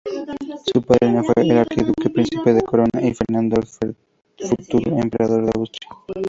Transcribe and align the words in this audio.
Su 0.65 0.81
padrino 0.81 1.21
fue 1.23 1.43
el 1.43 1.55
archiduque 1.59 2.09
príncipe 2.09 2.51
de 2.53 2.61
la 2.61 2.65
corona, 2.65 2.89
Fernando, 3.15 3.61
futuro 4.35 4.97
emperador 4.97 5.43
de 5.45 5.51
Austria. 5.55 5.89